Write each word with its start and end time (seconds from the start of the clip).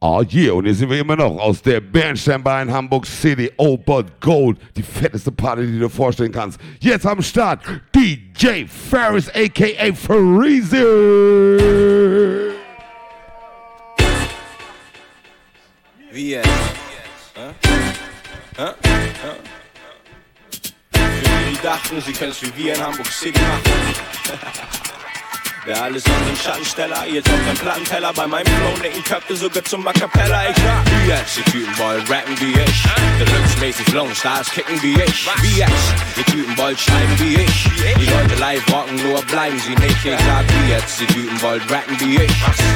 Oh 0.00 0.22
yeah, 0.22 0.52
und 0.52 0.64
hier 0.64 0.74
sind 0.76 0.90
wir 0.90 1.00
immer 1.00 1.16
noch 1.16 1.38
aus 1.38 1.60
der 1.60 1.80
Bernsteinbar 1.80 2.62
in 2.62 2.72
Hamburg 2.72 3.04
City, 3.04 3.50
Old 3.56 3.84
But 3.84 4.20
Gold, 4.20 4.56
die 4.76 4.82
fetteste 4.82 5.32
Party, 5.32 5.66
die 5.66 5.72
du 5.72 5.78
dir 5.80 5.90
vorstellen 5.90 6.30
kannst. 6.30 6.60
Jetzt 6.78 7.04
am 7.04 7.20
Start 7.20 7.62
DJ 7.92 8.66
Ferris 8.66 9.28
aka 9.30 9.92
Freezy. 9.92 10.76
Wie 16.12 16.30
jetzt? 16.30 16.48
Hä? 17.34 17.52
Für 18.52 18.74
die, 20.92 21.56
die 21.56 21.60
dachten, 21.60 22.00
sie 22.00 22.12
können 22.12 22.30
es 22.30 22.42
wie 22.42 22.64
wir 22.64 22.74
in 22.76 22.80
Hamburg 22.80 23.06
City 23.08 23.40
machen. 23.40 24.84
Wer 25.68 25.82
alles 25.82 26.02
an 26.06 26.12
den 26.26 26.34
Schattensteller, 26.34 27.06
jetzt 27.12 27.28
auf 27.28 27.40
dem 27.46 27.58
Plattenteller 27.58 28.10
bei 28.14 28.26
meinem 28.26 28.46
Flow, 28.46 28.72
nicken 28.80 29.04
Köpfe 29.04 29.36
sogar 29.36 29.62
zum 29.64 29.84
Macapella. 29.84 30.48
Ich 30.48 30.56
rap 30.64 30.82
wie 30.86 31.08
jetzt, 31.10 31.36
die 31.36 31.42
Typen 31.42 31.78
wollen 31.78 32.00
rappen 32.06 32.40
wie 32.40 32.58
ich. 32.58 32.84
Deluxe-mäßig 33.20 33.84
flown, 33.90 34.14
Stars 34.14 34.50
kicken 34.50 34.80
wie 34.80 34.94
ich. 34.94 35.26
Wie 35.42 35.58
jetzt, 35.58 35.94
die 36.16 36.22
Typen 36.22 36.56
wollen 36.56 36.78
schreiben 36.78 37.18
wie 37.18 37.34
ich. 37.34 37.68
Die 38.00 38.06
Leute 38.06 38.34
live 38.40 38.62
rocken, 38.72 38.96
nur 38.96 39.20
bleiben 39.24 39.58
sie 39.58 39.74
nicht. 39.74 40.04
Ich 40.04 40.24
sag 40.24 40.46
wie 40.48 40.70
jetzt, 40.70 41.00
die 41.00 41.06
Typen 41.06 41.42
wollen 41.42 41.60
rappen 41.68 42.00
wie 42.00 42.16
ich. 42.16 42.32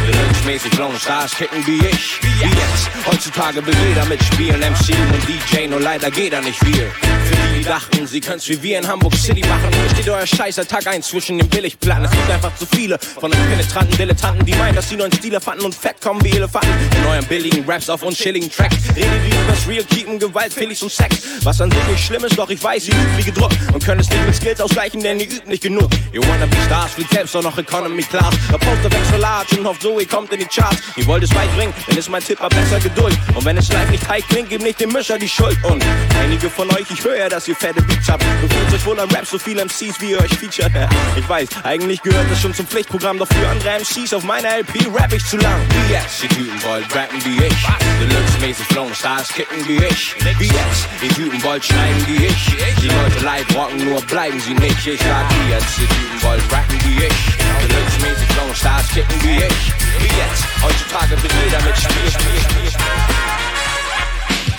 Deluxe-mäßig 0.07 0.75
flown, 0.75 1.01
Stars 1.01 1.35
kicken 1.35 1.67
wie 1.67 1.79
ich. 1.87 2.21
Wie 2.21 2.45
jetzt, 2.45 2.91
heutzutage 3.07 3.67
will 3.67 3.77
jeder 3.89 4.05
mitspielen, 4.05 4.61
MC 4.61 4.95
und 5.15 5.27
DJ, 5.27 5.67
nur 5.67 5.81
leider 5.81 6.11
geht 6.11 6.35
er 6.35 6.43
nicht 6.43 6.63
viel. 6.63 6.91
Für 7.25 7.37
die, 7.37 7.59
die 7.61 7.65
dachten, 7.65 8.07
sie 8.07 8.21
können's 8.21 8.47
wie 8.51 8.63
wir 8.63 8.79
in 8.81 8.87
Hamburg 8.87 9.15
City 9.15 9.41
machen, 9.49 9.71
hier 9.73 9.91
steht 9.91 10.09
euer 10.11 10.27
Scheißer 10.27 10.69
Tag 10.69 10.87
ein 10.89 11.03
zwischen 11.03 11.39
den 11.39 11.49
Billigplatten. 11.49 12.05
Es 12.05 12.11
gibt 12.11 12.31
einfach 12.31 12.55
zu 12.57 12.67
viele 12.83 12.99
von 12.99 13.31
den 13.31 13.41
penetranten 13.49 13.97
Dilettanten, 13.97 14.45
die 14.45 14.55
meinen, 14.55 14.75
dass 14.75 14.89
sie 14.89 14.97
neuen 14.97 15.13
Stile 15.13 15.41
fanden 15.41 15.65
und 15.65 15.75
fett 15.75 16.01
kommen 16.01 16.23
wie 16.25 16.31
Elefanten. 16.31 16.69
In 16.97 17.07
euren 17.07 17.25
billigen 17.27 17.65
Raps 17.65 17.89
auf 17.89 18.03
unschilligen 18.03 18.51
Tracks. 18.51 18.77
Rede 18.97 19.07
wie 19.25 19.29
übers 19.29 19.69
Real, 19.69 19.85
keepen 19.85 20.19
Gewalt, 20.19 20.53
Felix 20.53 20.83
und 20.83 20.91
Sex. 20.91 21.23
Was 21.45 21.61
an 21.61 21.71
sich 21.71 21.87
nicht 21.87 22.05
schlimm 22.05 22.25
ist, 22.25 22.37
doch 22.37 22.51
ich 22.51 22.63
weiß, 22.63 22.89
ihr 22.89 22.95
übt 22.95 23.19
wie 23.19 23.23
gedruckt. 23.23 23.57
Und 23.73 23.85
könnt 23.85 24.01
es 24.01 24.11
nicht 24.11 24.27
mit 24.27 24.35
Skills 24.35 24.61
ausgleichen, 24.61 25.01
denn 25.01 25.21
ihr 25.21 25.27
übt 25.27 25.49
nicht 25.49 25.63
genug. 25.63 25.89
Ihr 26.13 26.23
wanna 26.27 26.47
be 26.47 26.57
Stars, 26.67 26.93
fliegt 26.93 27.13
selbst 27.13 27.37
auch 27.37 27.43
noch 27.43 27.57
Economy 27.57 28.03
Class. 28.03 28.35
Der 28.51 28.59
Poster 28.59 28.91
wächst 28.91 29.13
so 29.13 29.17
large 29.19 29.59
und 29.59 29.67
hofft 29.67 29.83
so, 29.83 30.01
ihr 30.01 30.09
kommt 30.09 30.33
in 30.33 30.41
die 30.41 30.47
Charts. 30.47 30.79
Ihr 30.97 31.07
wollt 31.07 31.23
es 31.23 31.33
weit 31.37 31.55
bringen, 31.57 31.73
dann 31.87 31.97
ist 31.97 32.11
mein 32.11 32.23
Tipp 32.23 32.41
aber 32.41 32.55
besser 32.57 32.81
Geduld. 32.81 33.17
Und 33.35 33.45
wenn 33.45 33.57
es 33.59 33.73
live 33.73 33.91
nicht 33.91 34.09
high 34.09 34.27
klingt, 34.27 34.49
gebt 34.49 34.65
nicht 34.65 34.81
dem 34.81 34.91
Mischer 34.91 35.19
die 35.19 35.29
Schuld. 35.29 35.57
Und 35.63 35.85
einige 36.21 36.51
von 36.51 36.69
euch, 36.71 36.91
ich 36.91 37.05
höre 37.05 37.17
ja, 37.17 37.29
dass 37.29 37.47
ihr 37.47 37.55
fette 37.55 37.81
Beats 37.83 38.09
habt. 38.09 38.25
Fühlt 38.25 38.75
euch 38.75 38.87
wohl 38.87 38.99
an 38.99 39.09
Rap, 39.11 39.25
so 39.25 39.39
viele 39.39 39.65
MCs, 39.65 40.01
wie 40.01 40.11
ihr 40.11 40.21
euch 40.21 40.35
feature. 40.37 40.71
Ich 41.17 41.29
weiß, 41.29 41.49
eigentlich 41.63 42.03
gehört 42.03 42.29
das 42.31 42.41
schon 42.41 42.55
zum 42.63 42.69
Pflichtprogramm, 42.69 43.19
doch 43.19 43.27
für 43.27 43.49
andere 43.49 43.81
MCs 43.81 44.15
auf 44.15 44.23
meiner 44.23 44.59
LP 44.59 44.87
rap 44.95 45.13
ich 45.13 45.25
zu 45.27 45.37
lang. 45.37 45.61
Wie 45.69 45.93
jetzt, 45.93 46.23
die 46.23 46.29
Typen 46.29 46.63
wollen 46.63 46.85
rappen 46.95 47.19
wie 47.25 47.45
ich. 47.45 47.67
Deluxe-mäßig 48.01 48.67
flown, 48.67 48.95
Stars 48.95 49.29
kicken 49.29 49.67
wie 49.67 49.79
ich. 49.85 50.15
Wie 50.39 50.47
jetzt, 50.47 50.87
die 51.03 51.09
Typen 51.09 51.43
wollen 51.43 51.63
schreiben 51.63 52.07
wie 52.07 52.27
ich. 52.27 52.57
Die 52.81 52.89
Leute 52.89 53.25
live 53.25 53.57
rocken, 53.57 53.85
nur 53.85 54.01
bleiben 54.03 54.39
sie 54.41 54.55
nicht. 54.55 54.87
Ich 54.87 55.01
sag 55.01 55.27
wie 55.31 55.51
jetzt, 55.51 55.77
die 55.77 55.87
Typen 55.87 56.23
wollen 56.23 56.43
rappen 56.51 56.79
wie 56.85 57.05
ich. 57.05 57.19
Deluxe-mäßig 57.63 58.29
flown, 58.35 58.55
Stars 58.55 58.89
kicken 58.89 59.23
wie 59.23 59.37
ich. 59.37 59.73
Wie 59.99 60.15
jetzt, 60.23 60.45
heutzutage 60.63 61.23
will 61.23 61.31
jeder 61.45 61.63
mitspielen. 61.63 62.13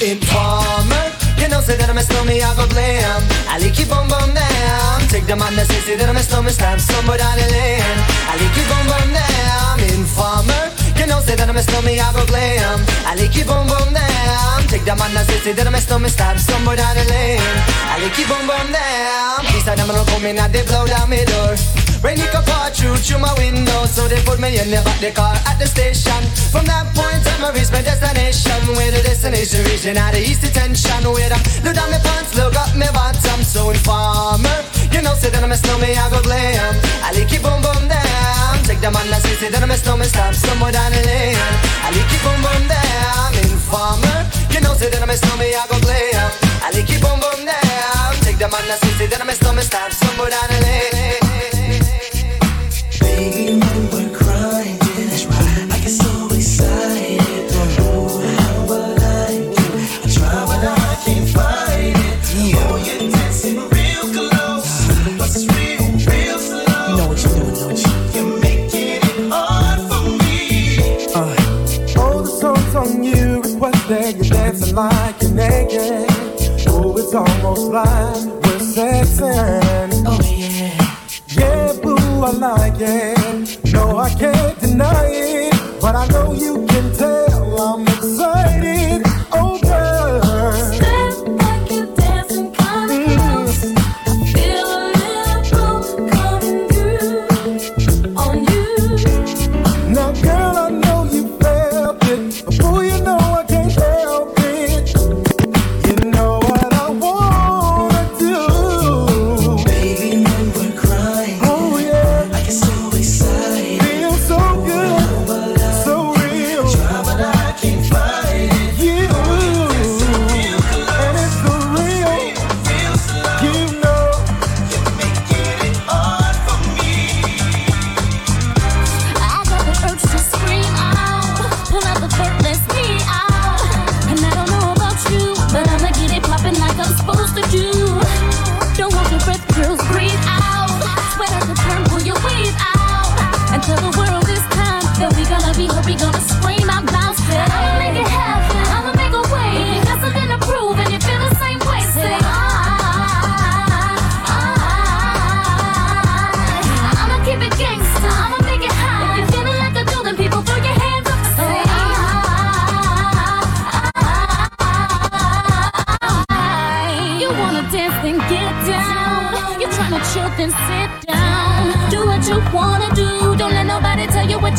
Informer, 0.01 1.05
you 1.37 1.47
know 1.47 1.61
say 1.61 1.77
that 1.77 1.89
I'm 1.89 1.97
a 1.97 2.03
snowman, 2.03 2.35
I 2.35 2.53
go 2.55 2.67
glam. 2.67 3.23
I 3.47 3.59
like 3.59 3.79
you 3.79 3.85
boom 3.85 4.07
boom 4.09 4.33
down. 4.33 4.72
Take 5.23 5.39
the 5.39 5.39
man 5.39 5.55
that 5.55 5.71
say 5.71 5.79
say 5.79 5.95
that 5.95 6.09
I'm 6.11 6.19
a 6.19 6.19
snowman, 6.19 6.52
stab 6.52 6.83
somebody 6.83 7.23
like 7.23 7.39
you 8.59 8.66
boom 8.67 8.83
boom 8.91 9.07
down. 9.16 9.80
Informer, 9.95 10.67
you 10.99 11.07
know 11.07 11.23
say 11.23 11.39
that 11.39 11.47
I'm 11.47 11.55
a 11.55 11.63
snowman, 11.63 11.95
I 11.95 12.11
go 12.11 12.27
glam. 12.27 12.83
I 13.07 13.15
like 13.15 13.31
you 13.31 13.47
boom 13.47 13.63
boom 13.63 13.95
down. 13.95 14.67
Take 14.67 14.83
the 14.83 14.91
man 14.99 15.15
that 15.15 15.23
say 15.23 15.39
say 15.39 15.53
that 15.55 15.63
I'm 15.63 15.75
a 15.75 15.80
snowman, 15.80 16.11
stab 16.11 16.35
somebody 16.35 16.83
down 16.83 16.99
the 16.99 17.07
lane. 17.07 17.39
I 17.88 18.03
like 18.03 18.19
you 18.19 18.27
boom 18.27 18.43
boom 18.43 18.67
down. 18.67 19.48
These 19.55 19.64
are 19.64 19.80
them 19.80 19.87
gonna 19.87 20.03
come 20.11 20.27
in 20.27 20.36
they 20.52 20.67
blow 20.67 20.83
down 20.92 21.08
my 21.08 21.23
door. 21.23 21.55
Rain 22.03 22.19
it 22.19 22.27
could 22.36 22.43
pour 22.43 22.67
through 22.75 22.99
through 22.99 23.23
my 23.23 23.31
window 23.39 23.87
So 23.87 24.09
they 24.11 24.19
put 24.27 24.36
me 24.36 24.59
in 24.59 24.67
the 24.67 24.83
back 24.83 24.99
the 24.99 25.15
car 25.15 25.39
at 25.48 25.55
the 25.55 25.64
station 25.64 26.19
From 26.52 26.67
that 26.67 26.92
point 26.92 27.23
on 27.31 27.48
I 27.48 27.55
reach 27.55 27.71
my 27.71 27.80
destination 27.80 28.59
Where 28.75 28.92
the 28.92 28.99
destination 29.08 29.64
region 29.71 29.95
at 29.95 30.11
the 30.11 30.19
east 30.19 30.43
detention 30.43 31.08
Where 31.08 31.31
I 31.31 31.39
look 31.64 31.80
down 31.80 31.87
my 31.95 32.03
pants, 32.03 32.36
look 32.36 32.59
up 32.59 32.75
my 32.75 32.92
bottom 32.92 33.39
So 33.48 33.71
informer, 33.71 34.59
you 34.93 35.02
know 35.02 35.14
say 35.15 35.30
that 35.30 35.43
I'm 35.43 35.52
a 35.52 35.58
snowman, 35.58 35.98
I 35.98 36.09
go 36.09 36.21
glam. 36.21 36.77
I 37.02 37.11
like 37.11 37.33
it 37.33 37.42
boom 37.42 37.59
boom 37.65 37.89
down. 37.89 38.54
Take 38.64 38.80
the 38.80 38.92
man 38.93 39.09
that 39.09 39.21
say, 39.26 39.36
say 39.36 39.49
that 39.49 39.61
I'm 39.61 39.71
a 39.71 39.77
snowman, 39.77 40.08
stop 40.08 40.33
somewhere 40.33 40.71
down 40.71 40.92
the 40.93 41.02
lane. 41.04 41.37
I 41.81 41.89
like 41.92 42.14
it 42.14 42.21
boom 42.23 42.39
boom 42.45 42.64
down 42.70 43.30
Informer, 43.49 44.20
you 44.54 44.61
know 44.61 44.73
say 44.77 44.89
that 44.93 45.02
I'm 45.02 45.09
a 45.09 45.17
snowman, 45.17 45.52
I 45.52 45.65
go 45.67 45.77
glam. 45.81 46.30
I 46.61 46.70
like 46.71 46.89
it 46.89 47.02
boom 47.02 47.17
boom 47.20 47.42
down. 47.43 48.11
Take 48.21 48.37
the 48.37 48.48
man 48.48 48.64
that 48.70 48.80
say, 48.86 48.93
say 49.04 49.08
that 49.08 49.20
I'm 49.20 49.30
a 49.30 49.36
snowman, 49.36 49.65
stop 49.65 49.92
somewhere 49.92 50.30
down 50.30 50.48
the 50.48 50.59
lane 50.61 51.23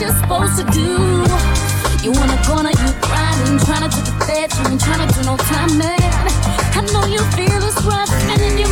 you're 0.04 0.20
supposed 0.20 0.56
to 0.60 0.64
do. 0.68 1.24
You 2.04 2.12
wanna 2.12 2.36
corner, 2.44 2.68
you 2.68 2.88
grinding, 3.00 3.56
tryna 3.64 3.88
do 3.88 4.00
the 4.04 4.14
fetch, 4.28 4.52
you 4.60 4.64
ain't 4.68 4.80
tryna 4.80 5.08
do 5.16 5.20
no 5.24 5.36
time, 5.48 5.78
man. 5.78 6.12
I 6.76 6.84
know 6.92 7.06
you 7.08 7.24
feel 7.32 7.60
it's 7.64 7.80
rough, 7.82 8.12
and 8.28 8.38
then 8.38 8.58
you 8.58 8.68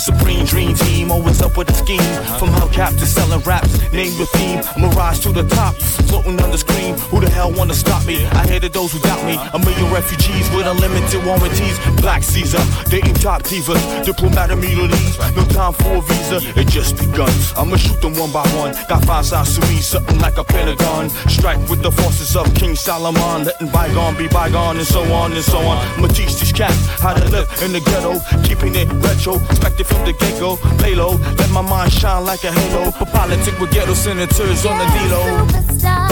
Supreme 0.00 0.46
dream 0.46 0.74
team 0.74 1.12
always 1.12 1.42
up 1.42 1.58
with 1.58 1.68
a 1.68 1.74
scheme. 1.74 2.00
From 2.38 2.48
hubcap 2.48 2.98
to 2.98 3.04
selling 3.04 3.40
raps, 3.40 3.78
name 4.00 4.16
the 4.16 4.26
theme. 4.36 4.60
Rise 4.96 5.20
to 5.20 5.32
the 5.32 5.44
top, 5.44 5.74
floating 6.08 6.40
on 6.40 6.50
the 6.50 6.58
screen. 6.58 6.92
Who 7.10 7.20
the 7.20 7.30
hell 7.30 7.52
wanna 7.52 7.74
stop 7.74 8.02
me? 8.06 8.26
I 8.40 8.42
hated 8.52 8.72
those 8.72 8.92
who 8.92 8.98
doubt 9.00 9.22
me. 9.24 9.36
A 9.56 9.58
million 9.58 9.88
refugees 9.92 10.46
with 10.54 10.66
unlimited 10.66 11.20
warranties. 11.24 11.76
Black 12.00 12.22
Caesar, 12.22 12.64
dating 12.88 13.14
top 13.14 13.42
divas, 13.42 13.80
diplomatic 14.04 14.56
immunities. 14.56 15.18
No 15.36 15.44
time 15.56 15.74
for 15.80 15.92
a 16.00 16.02
visa, 16.08 16.38
it 16.60 16.68
just 16.68 16.96
begun. 16.96 17.32
I'ma 17.56 17.76
shoot 17.76 18.00
them 18.00 18.14
one 18.14 18.32
by 18.32 18.46
one. 18.62 18.72
Got 18.88 19.04
five 19.04 19.26
sides 19.26 19.58
to 19.58 19.60
me, 19.68 19.76
something 19.80 20.18
like 20.18 20.38
a 20.38 20.44
pentagon. 20.44 21.10
Strike 21.36 21.60
with 21.68 21.82
the 21.82 21.92
forces 21.92 22.36
of 22.36 22.46
King 22.54 22.74
Solomon, 22.76 23.44
letting 23.44 23.68
bygone 23.68 24.16
be 24.16 24.28
bygone, 24.28 24.76
and 24.78 24.86
so 24.86 25.02
on 25.12 25.32
and 25.32 25.44
so 25.44 25.58
on. 25.70 25.76
I'ma 25.96 26.08
teach 26.08 26.32
these 26.40 26.52
cats 26.52 26.80
how 27.04 27.12
to 27.14 27.24
live 27.28 27.48
in 27.64 27.72
the 27.72 27.80
ghetto, 27.80 28.12
keeping 28.48 28.74
it 28.74 28.88
retro, 29.04 29.34
expected 29.50 29.86
from 29.86 30.04
the 30.06 30.12
get 30.14 30.34
go. 30.40 30.58
Lay 30.82 30.94
low, 30.94 31.12
let 31.38 31.50
my 31.50 31.62
mind 31.62 31.92
shine 31.92 32.24
like 32.24 32.44
a 32.44 32.52
halo. 32.52 32.90
For 32.92 33.06
politic 33.06 33.58
with 33.60 33.70
ghetto 33.72 33.89
senators 33.94 34.64
on 34.66 34.78
the 34.78 34.84
D-Lo. 34.86 35.22
Superstar, 35.46 36.08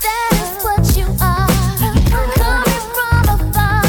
that 0.00 0.30
is 0.32 0.52
what 0.64 0.84
you 0.96 1.06
are. 1.20 1.48
Coming 2.38 2.84
from 2.94 3.24
afar, 3.34 3.82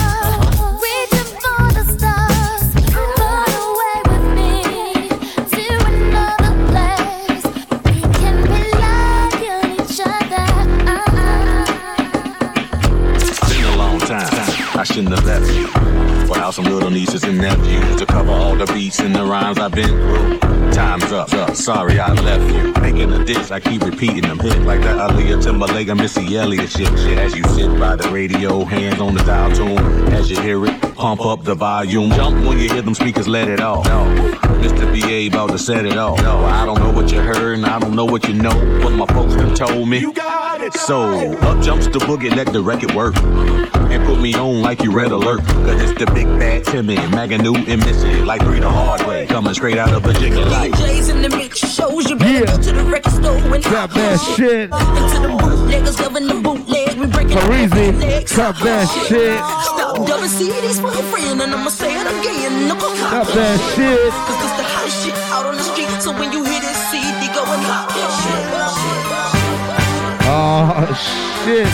reaching 0.82 1.30
for 1.42 1.64
the 1.78 1.84
stars. 1.96 2.64
Run 2.96 3.52
away 3.70 3.98
with 4.10 4.26
me 4.38 4.54
to 5.54 5.66
another 5.92 6.54
place. 6.72 7.46
We 7.86 8.00
can 8.20 8.36
rely 8.44 9.30
on 9.56 9.68
each 9.80 9.98
other. 10.02 10.46
Been 13.50 13.66
a 13.66 13.76
long 13.78 13.98
time. 14.00 14.34
I 14.78 14.84
shouldn't 14.84 15.14
have 15.16 15.26
left 15.26 15.48
Without 16.46 16.64
some 16.64 16.72
little 16.72 16.92
nieces 16.92 17.24
and 17.24 17.40
nephews 17.40 17.96
to 17.96 18.06
cover 18.06 18.30
all 18.30 18.56
the 18.56 18.68
beats 18.68 19.00
and 19.00 19.16
the 19.16 19.26
rhymes 19.26 19.58
I've 19.58 19.72
been 19.72 19.90
through. 19.90 20.38
Time's 20.72 21.12
up. 21.12 21.56
Sorry 21.56 22.00
I 22.00 22.14
left 22.14 22.54
you. 22.54 22.72
Making 22.84 23.14
a 23.14 23.26
diss, 23.26 23.50
I 23.50 23.60
keep 23.60 23.82
repeating 23.82 24.22
them 24.22 24.38
hit 24.38 24.62
like 24.62 24.82
that 24.82 25.10
Aaliyah 25.10 25.42
Timbaland 25.42 25.90
and 25.90 26.00
Missy 26.00 26.38
Elliott 26.38 26.70
shit. 26.70 26.88
shit. 27.00 27.18
As 27.18 27.36
you 27.36 27.44
sit 27.46 27.80
by 27.80 27.96
the 27.96 28.08
radio, 28.10 28.64
hands 28.64 29.02
on 29.02 29.16
the 29.16 29.24
dial 29.24 29.56
tune. 29.56 29.80
As 30.14 30.30
you 30.30 30.40
hear 30.40 30.64
it, 30.68 30.80
pump 30.94 31.26
up 31.26 31.44
the 31.44 31.56
volume. 31.56 32.12
Jump 32.12 32.46
when 32.46 32.60
you 32.60 32.70
hear 32.70 32.84
them 32.84 32.94
speakers, 32.94 33.28
let 33.28 33.48
it 33.48 33.60
off. 33.60 33.84
No. 33.86 34.06
Mr. 34.62 34.86
BA 34.94 35.36
about 35.36 35.50
to 35.50 35.58
set 35.58 35.84
it 35.88 35.98
off. 35.98 36.22
No, 36.22 36.46
I 36.46 36.64
don't 36.64 36.78
know 36.78 36.92
what 36.92 37.12
you 37.12 37.22
heard 37.22 37.56
and 37.56 37.66
I 37.66 37.80
don't 37.80 37.96
know 37.96 38.06
what 38.06 38.28
you 38.28 38.36
know. 38.36 38.54
But 38.84 38.92
my 38.92 39.08
folks 39.08 39.34
done 39.34 39.56
told 39.56 39.90
me. 39.90 39.98
You 39.98 40.14
got. 40.14 40.45
So 40.74 41.38
up 41.42 41.64
jumps 41.64 41.86
the 41.88 42.00
boogie, 42.00 42.36
let 42.36 42.52
the 42.52 42.62
record 42.62 42.94
work. 42.96 43.16
And 43.22 44.04
put 44.06 44.20
me 44.20 44.34
on 44.34 44.62
like 44.62 44.82
you 44.82 44.92
read 44.92 45.12
alert. 45.12 45.42
Cause 45.46 45.82
it's 45.82 46.00
the 46.00 46.12
big 46.12 46.26
bad 46.40 46.64
Timmy, 46.66 46.96
Magoo 46.96 47.56
and 47.68 47.86
Missy. 47.86 48.22
Like 48.24 48.42
three 48.42 48.60
the 48.60 48.70
hard 48.70 49.02
way. 49.06 49.28
Coming 49.28 49.54
straight 49.54 49.78
out 49.78 49.94
of 49.94 50.04
Virginia. 50.04 50.44
Like 50.46 50.72
DJs 50.74 51.10
in 51.14 51.22
the 51.22 51.30
mix 51.30 51.60
shows 51.60 52.10
you 52.10 52.16
better 52.16 52.46
Yeah. 52.46 52.58
go 52.58 52.62
to 52.64 52.72
the 52.72 52.84
record 52.86 53.14
store 53.14 53.38
and 53.38 53.64
Trap 53.64 53.92
that 53.92 54.18
shit. 54.36 54.72
Into 54.74 55.20
the 55.22 55.38
bootleggers 55.38 56.00
loving 56.00 56.28
the 56.28 56.36
bootleg. 56.36 56.98
We 56.98 57.06
breaking 57.08 57.38
Parisi, 57.38 58.26
trap 58.28 58.58
that 58.64 58.88
shit. 59.08 59.38
Stop 59.38 60.08
double 60.08 60.28
CDs 60.28 60.82
for 60.82 60.92
your 60.94 61.04
friend, 61.14 61.42
and 61.42 61.54
I'ma 61.54 61.70
say 61.70 61.94
it 61.94 62.08
again. 62.08 62.68
No 62.68 62.76
more 62.76 62.96
Trap 62.96 63.28
that 63.28 63.58
shit. 63.76 64.12
Cause 64.12 64.40
this 64.42 64.54
the 64.58 64.64
hottest 64.66 65.06
shit 65.06 65.14
out 65.30 65.46
on 65.46 65.56
the 65.56 65.64
street. 65.64 66.02
So 66.02 66.12
when 66.12 66.32
you 66.32 66.44
hear 66.44 66.60
this 66.62 66.78
CD 66.90 67.28
going 67.34 67.62
hot, 67.70 69.05
Oh 70.58 70.88
shit. 70.96 71.68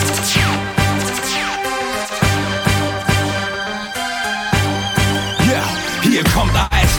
Ja, 5.48 5.62
hier 6.02 6.24
kommt 6.24 6.52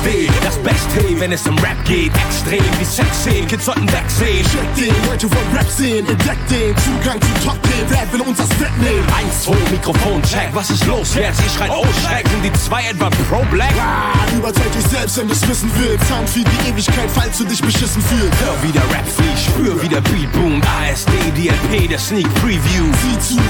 ASD, 0.03 0.29
das 0.43 0.57
Beste, 0.57 1.19
wenn 1.19 1.31
es 1.31 1.45
um 1.47 1.57
Rap 1.59 1.83
geht. 1.85 2.11
Extrem 2.15 2.63
wie 2.79 2.85
Sex 2.85 3.23
sehen, 3.23 3.47
Kids 3.47 3.65
sollten 3.65 3.91
wegsehen. 3.91 4.45
Check 4.45 4.75
den, 4.75 5.09
Leute 5.09 5.27
von 5.27 5.57
Rap 5.57 5.69
sehen, 5.69 6.07
entdeckt 6.07 6.49
den 6.49 6.75
Zugang 6.77 7.19
zu 7.21 7.45
Top 7.45 7.61
Ten, 7.63 7.85
wer 7.89 8.11
will 8.11 8.21
uns 8.21 8.37
das 8.37 8.49
wegnehmen? 8.59 9.03
Eins, 9.17 9.43
zwei, 9.43 9.55
Mikrofon, 9.71 10.21
check, 10.23 10.49
was 10.53 10.69
ist 10.69 10.85
los 10.85 11.15
jetzt? 11.15 11.41
Ihr 11.41 11.49
schreit, 11.49 11.71
oh 11.71 11.85
Schreck, 12.05 12.27
sind 12.27 12.43
die 12.43 12.53
zwei 12.53 12.83
etwa 12.83 13.09
Pro 13.29 13.43
Black? 13.51 13.73
Ah, 13.79 14.13
überzeug 14.35 14.71
dich 14.71 14.85
selbst, 14.85 15.17
wenn 15.17 15.27
du's 15.27 15.47
wissen 15.47 15.71
willst. 15.77 16.07
Sound 16.07 16.29
für 16.29 16.39
die 16.43 16.69
Ewigkeit, 16.69 17.09
falls 17.13 17.37
du 17.37 17.45
dich 17.45 17.61
beschissen 17.61 18.01
fühlst. 18.01 18.37
Hör 18.43 18.55
wie 18.63 18.71
der 18.71 18.83
Rap 18.83 19.07
fliegt, 19.07 19.39
spür 19.39 19.81
wie 19.81 19.87
der 19.87 20.01
Beat 20.01 20.31
boomt. 20.33 20.65
ASD, 20.81 21.11
DLP, 21.35 21.89
der 21.89 21.99
Sneak 21.99 22.27
Preview. 22.35 22.85
Sieh 23.03 23.19
zu, 23.19 23.42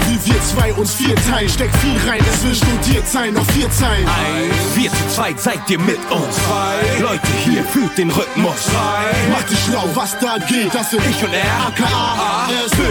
zwei 0.53 0.73
uns 0.73 0.93
vier 0.93 1.15
teilen. 1.15 1.49
Steck 1.49 1.71
viel 1.81 1.97
rein, 2.09 2.19
es 2.29 2.43
will 2.43 2.55
studiert 2.55 3.07
sein, 3.07 3.33
noch 3.33 3.45
vier 3.51 3.69
Zeilen. 3.71 4.07
Eins, 4.07 4.75
wir 4.75 4.89
zu 4.91 5.07
zweit, 5.15 5.39
seid 5.39 5.69
ihr 5.69 5.79
mit 5.79 5.99
uns? 6.11 6.35
Zwei, 6.35 7.01
Leute, 7.01 7.27
hier 7.43 7.63
fühlt 7.63 7.97
den 7.97 8.09
Rhythmus. 8.11 8.65
Drei, 8.65 9.13
Mach 9.31 9.43
dich 9.43 9.59
schlau, 9.65 9.87
was 9.93 10.17
da 10.19 10.37
geht, 10.37 10.73
das 10.73 10.91
sind 10.91 11.03
Ich 11.09 11.23
und 11.23 11.33
er. 11.33 11.67
AKA 11.67 12.47
ASD. 12.47 12.81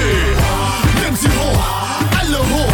Nimm 1.05 1.17
sie 1.17 1.29
hoch, 1.29 1.63
alle 2.21 2.39
hoch. 2.39 2.73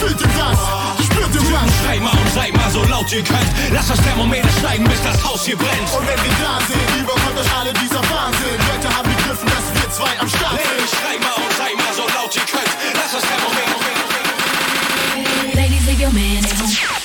Fühlt 0.00 0.20
ihr 0.20 0.28
das? 0.38 1.06
Spürt 1.06 1.34
ihr 1.34 1.52
was? 1.52 1.70
Schrei 1.84 1.98
mal 2.00 2.10
und 2.12 2.32
seid 2.34 2.54
mal 2.56 2.70
so 2.70 2.84
laut 2.84 3.10
ihr 3.12 3.22
könnt. 3.24 3.50
Lass 3.72 3.88
das 3.88 4.00
Thermometer 4.02 4.48
steigen, 4.58 4.84
bis 4.84 5.02
das 5.02 5.22
Haus 5.24 5.44
hier 5.44 5.56
brennt. 5.56 5.88
Und 5.96 6.06
wenn 6.06 6.20
wir 6.22 6.34
da 6.42 6.58
sind, 6.66 7.00
überkommt 7.00 7.38
euch 7.38 7.52
alle 7.58 7.72
dieser 7.74 8.00
Wahnsinn. 8.10 8.58
Leute 8.70 8.88
haben 8.96 9.08
begriffen, 9.10 9.48
dass 9.48 9.66
wir 9.74 9.90
zwei 9.90 10.12
am 10.20 10.28
Start 10.28 10.56
Hey, 10.58 10.78
sind. 10.78 10.90
schrei 10.90 11.16
mal 11.18 11.34
und 11.36 11.52
seid 11.56 11.74
mal 11.76 11.92
so 11.94 12.04
laut 12.16 12.34
ihr 12.36 12.46
könnt. 12.46 12.72
Lass 12.94 13.12
das 13.12 13.22
Thermometer 13.22 13.59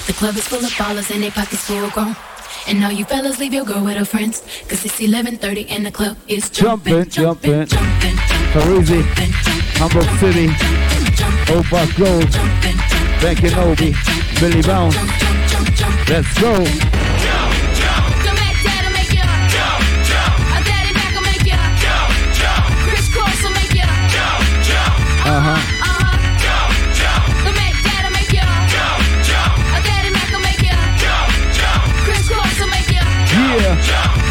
The 0.08 0.14
club 0.14 0.36
is 0.36 0.48
full 0.48 0.60
of 0.60 0.72
ballers 0.72 1.10
and 1.12 1.24
their 1.24 1.32
pockets 1.32 1.64
full 1.66 1.84
of 1.84 1.92
grown. 1.92 2.16
And 2.68 2.84
all 2.84 2.92
you 2.92 3.06
fellas, 3.06 3.40
leave 3.40 3.54
your 3.54 3.66
girl 3.66 3.84
with 3.84 3.98
her 3.98 4.06
friends. 4.06 4.42
Cause 4.68 4.86
it's 4.86 5.00
11.30 5.00 5.70
and 5.72 5.86
the 5.86 5.92
club 5.92 6.16
is 6.28 6.50
jumping, 6.50 7.10
Jumping, 7.10 7.66
jumping, 7.66 8.18
Parisi, 8.54 9.02
Hamburg 9.78 10.10
City, 10.20 10.48
jumping, 10.48 11.16
jumping, 11.16 11.56
Old 11.56 11.66
But 11.72 11.96
Gold, 11.98 12.32
jumping, 12.32 12.78
Ben 13.20 13.36
Kenobi, 13.36 14.40
Billy 14.40 14.62
Bounce. 14.62 14.96
Let's 16.08 16.40
go. 16.40 16.95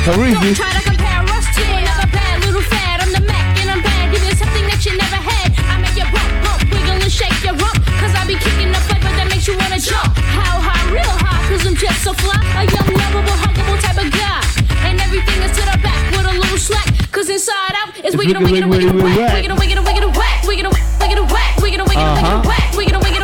Yeah. 0.05 0.37
Don't 0.37 0.53
try 0.53 0.69
to 0.69 0.85
compare 0.85 1.25
us 1.33 1.49
to 1.57 1.65
another 1.65 2.05
bad 2.13 2.45
little 2.45 2.61
fad. 2.61 3.01
I'm 3.01 3.09
the 3.09 3.25
Mac 3.25 3.57
and 3.57 3.71
I'm 3.73 3.81
bad. 3.81 4.13
Give 4.13 4.21
you 4.21 4.37
something 4.37 4.61
that 4.69 4.85
you 4.85 4.93
never 5.01 5.17
had. 5.17 5.49
I 5.65 5.81
make 5.81 5.97
you 5.97 6.05
bump, 6.13 6.29
bump, 6.45 6.61
wiggle 6.69 7.01
and 7.01 7.09
shake 7.09 7.33
your 7.41 7.57
rump. 7.57 7.81
Cause 8.05 8.13
I 8.13 8.29
be 8.29 8.37
kicking 8.37 8.69
the 8.69 8.77
flavor 8.85 9.09
that 9.17 9.33
makes 9.33 9.49
you 9.49 9.57
wanna 9.57 9.81
jump. 9.81 10.13
How 10.37 10.61
high, 10.61 10.85
real 10.93 11.09
high, 11.09 11.41
cause 11.49 11.65
I'm 11.65 11.73
just 11.73 12.05
so 12.05 12.13
fly. 12.13 12.37
A 12.37 12.69
young, 12.69 12.85
lovable, 12.85 13.33
huggable 13.33 13.81
type 13.81 13.97
of 13.97 14.13
guy. 14.13 14.45
And 14.85 15.01
everything 15.01 15.41
is 15.41 15.57
to 15.57 15.65
the 15.73 15.81
back 15.81 15.97
with 16.13 16.29
a 16.29 16.37
little 16.37 16.61
slack. 16.61 16.85
Cause 17.09 17.33
inside 17.33 17.73
out 17.81 17.97
is 18.05 18.13
wiggin' 18.13 18.37
a 18.37 18.45
wiggin' 18.45 18.65
a 18.65 18.69
wiggin' 18.69 18.93
a 18.93 19.01
whack. 19.01 19.33
Wiggin' 19.41 19.53
a 19.53 19.57
wiggin' 19.57 19.81
a 19.81 19.85
wiggin' 19.89 20.05
a 20.05 20.13
whack. 20.13 20.45
Wiggin' 20.45 20.69
a 20.69 20.73
wiggin' 21.01 21.17
a 21.17 21.25
whack. 21.33 21.57
Wiggin' 21.65 21.81
a 21.81 21.85
wiggin' 21.89 22.05
a 22.05 22.13
wiggin' 22.13 22.29
a 22.29 22.45
whack. 22.45 22.77
Wiggin' 22.77 22.93
a 22.93 23.01
wiggin' 23.01 23.01
a 23.01 23.01
wiggin' 23.01 23.23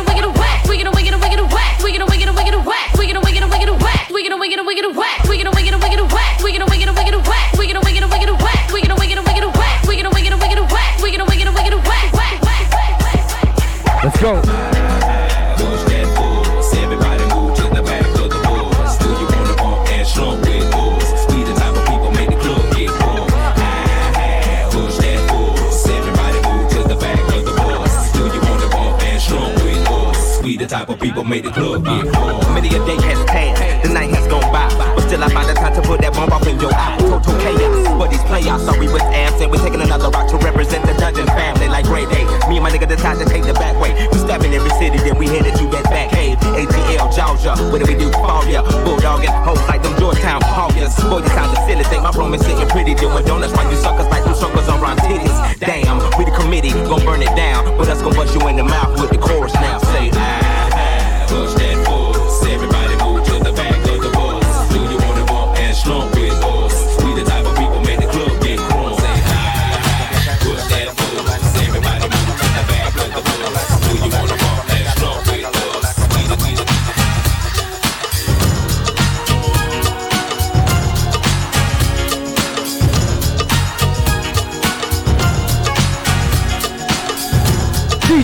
People 31.01 31.23
make 31.23 31.43
the 31.43 31.51
club 31.51 31.83
get 31.83 32.05
full. 32.13 32.37
Many 32.53 32.69
a 32.69 32.79
day 32.85 32.95
has 33.09 33.19
passed, 33.25 33.57
the 33.81 33.89
night 33.89 34.13
has 34.13 34.27
gone 34.29 34.45
by. 34.53 34.69
But 34.93 35.01
still 35.09 35.23
I 35.23 35.29
find 35.33 35.49
the 35.49 35.57
time 35.57 35.73
to 35.73 35.81
put 35.81 35.99
that 36.01 36.13
bomb 36.13 36.29
off 36.29 36.45
in 36.45 36.61
your 36.61 36.71
eye. 36.71 36.95
Total 37.01 37.35
chaos. 37.41 37.97
But 37.97 38.13
these 38.13 38.23
playoffs, 38.29 38.69
sorry 38.69 38.87
with 38.87 39.01
absent. 39.09 39.49
We're 39.49 39.65
taking 39.65 39.81
another 39.81 40.13
route 40.13 40.29
to 40.29 40.37
represent 40.37 40.85
the 40.85 40.93
dungeon 40.93 41.25
family 41.33 41.67
like 41.67 41.85
grade 41.89 42.07
A. 42.13 42.21
Me 42.47 42.61
and 42.61 42.63
my 42.63 42.69
nigga 42.69 42.87
decide 42.87 43.17
to 43.17 43.25
take 43.25 43.43
the 43.43 43.57
back 43.57 43.73
way. 43.81 43.97
We 44.13 44.17
step 44.21 44.45
in 44.45 44.53
every 44.53 44.69
city, 44.77 45.01
then 45.01 45.17
we 45.17 45.25
headed 45.25 45.57
to 45.57 45.65
that 45.73 45.89
back 45.89 46.13
cave. 46.13 46.37
ATL, 46.53 47.09
Georgia, 47.09 47.57
what 47.73 47.81
do 47.81 47.85
we 47.89 47.97
do? 47.97 48.13
Fall 48.21 48.45
ya. 48.45 48.61
Bulldogging, 48.85 49.33
hoes 49.41 49.61
like 49.65 49.81
them 49.81 49.97
Georgetown 49.97 50.41
Hawkers. 50.45 50.93
Boy, 51.09 51.25
you 51.25 51.31
sound 51.33 51.57
silly. 51.65 51.83
Think 51.89 52.05
my 52.05 52.13
room 52.13 52.33
is 52.37 52.45
sitting 52.45 52.69
pretty, 52.69 52.93
doing 52.93 53.25
donuts 53.25 53.53
while 53.57 53.65
you 53.65 53.77
suckers 53.81 54.05
like 54.13 54.23
them 54.23 54.37
suckers 54.37 54.69
on 54.69 54.79
round 54.79 55.01
titties. 55.01 55.33
Damn, 55.57 55.97
we 56.17 56.29
the 56.29 56.33
committee, 56.37 56.71
gon' 56.85 57.01
burn 57.05 57.21
it 57.25 57.33
down. 57.35 57.65
But 57.77 57.89
us 57.89 58.01
gon' 58.01 58.13
bust 58.13 58.37
you 58.37 58.45
in 58.47 58.55
the 58.55 58.63
mouth 58.63 59.01
with 59.01 59.09
the 59.09 59.17
chorus 59.17 59.53
now. 59.55 59.79
Say, 59.93 60.09
ah, 60.13 60.40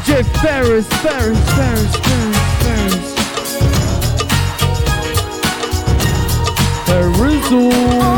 DJ 0.08 0.24
Ferris, 0.42 0.88
Ferris, 1.02 1.38
Ferris, 1.52 1.96
Ferris, 1.98 2.38
Ferris. 2.64 3.08
Ferrizzle. 6.86 8.17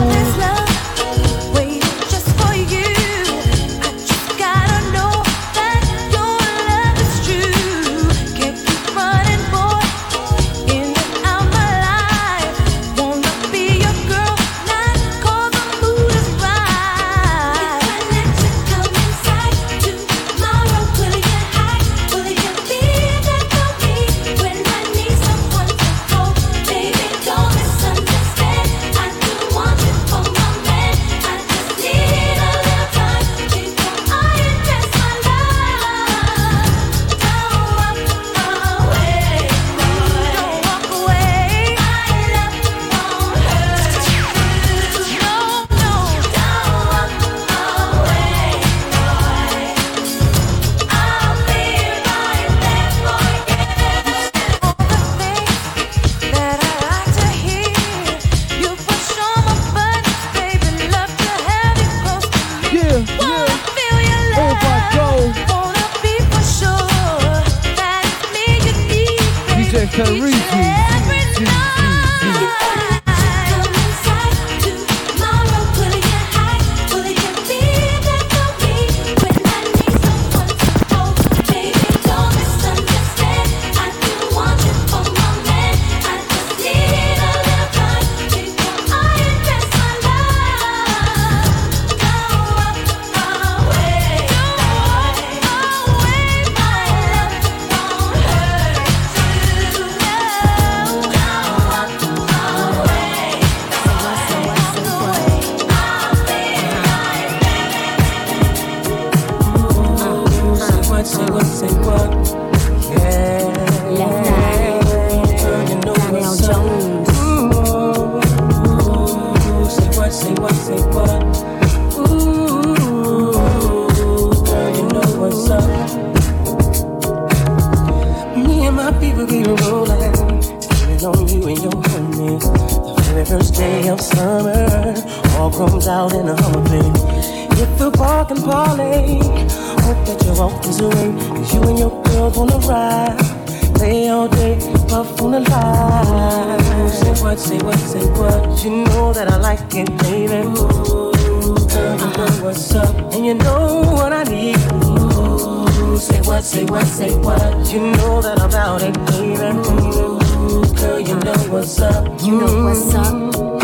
What's 152.50 152.74
up. 152.74 152.96
And 153.14 153.26
you 153.28 153.36
know 153.36 153.84
what 153.94 154.12
I 154.12 154.24
need. 154.24 154.58
Ooh, 154.74 155.98
say 155.98 156.20
what, 156.22 156.44
say 156.44 156.66
what, 156.66 156.88
say 156.88 157.16
what. 157.20 157.72
You 157.72 157.92
know 157.92 158.22
that 158.24 158.40
I'm 158.42 158.50
about 158.50 158.82
it, 158.82 158.96
baby. 159.06 159.50
Ooh, 159.86 160.64
girl, 160.74 161.00
you 161.00 161.16
know 161.20 161.38
what's 161.54 161.80
up. 161.80 162.06
You 162.24 162.40
know 162.40 162.64
what's 162.64 162.96
up. 162.96 163.14
Mm. 163.14 163.59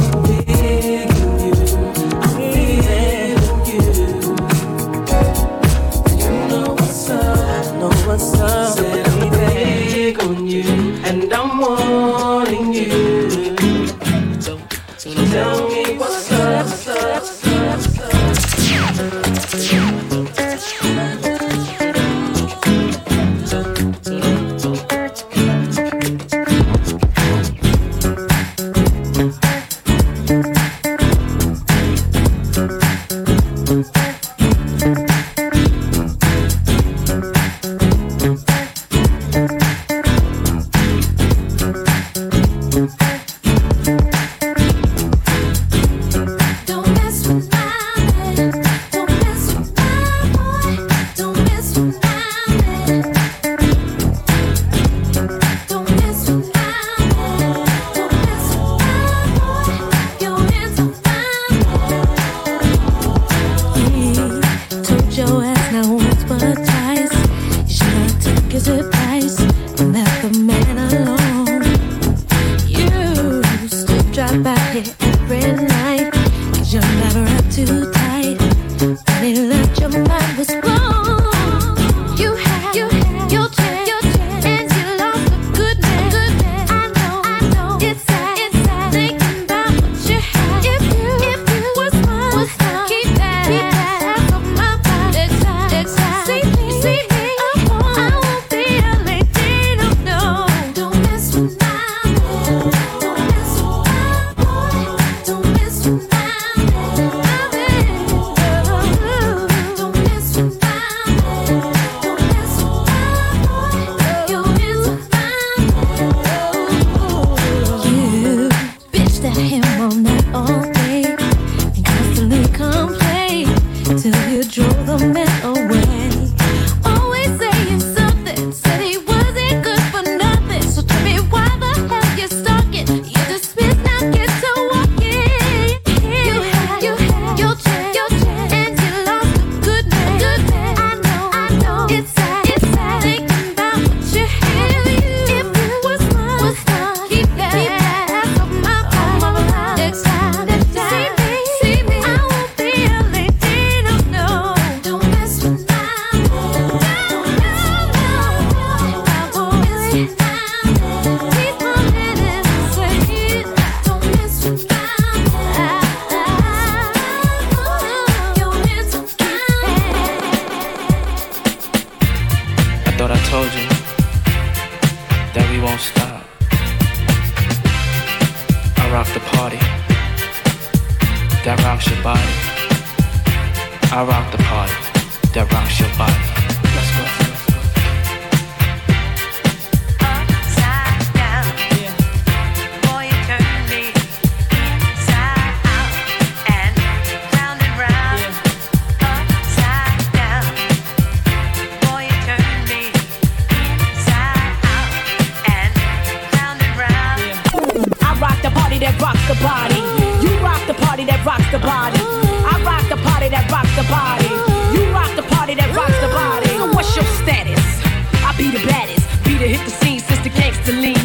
I 159.96 160.25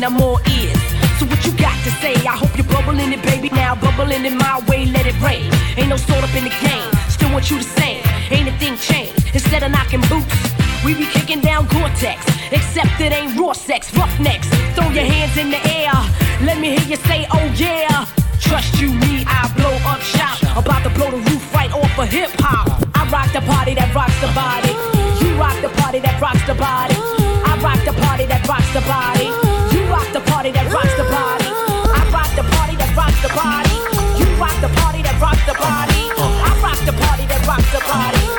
I'm 0.04 0.14
more 0.14 0.40
ears. 0.48 0.80
So 1.18 1.26
what 1.26 1.44
you 1.44 1.52
got 1.52 1.76
to 1.84 1.90
say? 2.00 2.14
I 2.24 2.32
hope 2.32 2.56
you're 2.56 2.66
bubbling 2.66 3.12
it, 3.12 3.22
baby. 3.22 3.50
Now 3.50 3.74
bubbling 3.74 4.24
in 4.24 4.38
my 4.38 4.60
way, 4.66 4.86
let 4.86 5.06
it 5.06 5.18
rain. 5.20 5.52
Ain't 5.76 5.88
no 5.88 5.96
sort 5.96 6.24
up 6.24 6.34
in 6.34 6.44
the 6.44 6.54
game. 6.64 6.88
Still 7.10 7.30
want 7.32 7.50
you 7.50 7.58
the 7.58 7.64
same. 7.64 8.00
Ain't 8.30 8.48
a 8.48 8.52
thing 8.56 8.78
changed. 8.78 9.34
Instead 9.34 9.62
of 9.62 9.72
knocking 9.72 10.00
boots, 10.08 10.32
we 10.84 10.94
be 10.94 11.04
kicking 11.04 11.40
down 11.40 11.66
Gore-Tex. 11.68 12.24
Except 12.50 13.00
it 13.00 13.12
ain't 13.12 13.38
raw 13.38 13.52
sex, 13.52 13.92
roughnecks. 13.94 14.48
Throw 14.74 14.88
your 14.88 15.04
hands 15.04 15.36
in 15.36 15.50
the 15.50 15.60
air. 15.68 15.92
Let 16.48 16.58
me 16.58 16.78
hear 16.78 16.88
you 16.88 16.96
say, 17.04 17.26
oh 17.32 17.46
yeah. 17.56 18.06
Trust 18.40 18.80
you, 18.80 18.88
me, 18.88 19.24
I 19.26 19.52
blow 19.54 19.76
up 19.84 20.00
shop. 20.00 20.40
About 20.56 20.82
to 20.84 20.90
blow 20.96 21.10
the 21.10 21.20
roof 21.28 21.52
right 21.52 21.70
off 21.72 21.98
of 21.98 22.08
hip 22.08 22.30
hop. 22.40 22.88
I 22.96 23.04
rock 23.12 23.32
the 23.32 23.42
party 23.44 23.74
that 23.74 23.94
rocks 23.94 24.18
the 24.24 24.32
body. 24.32 24.72
You 25.20 25.36
rock 25.36 25.60
the 25.60 25.68
party 25.80 26.00
that 26.00 26.18
rocks 26.20 26.44
the 26.46 26.54
body. 26.54 26.96
I 27.44 27.52
rock 27.60 27.84
the 27.84 27.92
party 28.00 28.24
that 28.26 28.48
rocks 28.48 28.72
the 28.72 28.80
body. 28.88 29.49
Rock 29.90 30.12
the 30.12 30.20
party 30.30 30.52
that 30.52 30.72
rocks 30.72 30.94
the 30.94 31.02
body. 31.02 31.50
I 31.50 32.06
rock 32.14 32.30
the 32.36 32.46
party 32.54 32.76
that 32.76 32.94
rocks 32.94 33.20
the 33.22 33.28
body. 33.34 33.74
You 34.18 34.26
rock 34.38 34.54
the 34.62 34.70
party 34.80 35.02
that 35.02 35.20
rocks 35.20 35.44
the 35.44 35.54
body. 35.54 36.14
I 36.14 36.50
rock 36.62 36.78
the 36.86 36.92
party 36.92 37.26
that 37.26 37.44
rocks 37.44 37.72
the 37.72 37.80
body. 37.90 38.29